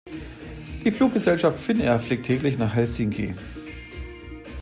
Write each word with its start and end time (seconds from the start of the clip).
Die 0.83 0.89
Fluggesellschaft 0.91 1.59
Finnair 1.59 1.99
fliegt 1.99 2.25
täglich 2.25 2.57
nach 2.57 2.73
Helsinki. 2.73 3.35